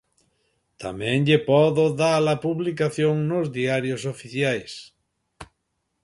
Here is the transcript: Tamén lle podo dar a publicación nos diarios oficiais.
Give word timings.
Tamén 0.83 1.17
lle 1.27 1.39
podo 1.49 1.85
dar 2.01 2.23
a 2.33 2.35
publicación 2.45 3.15
nos 3.29 3.47
diarios 3.57 4.01
oficiais. 4.13 4.71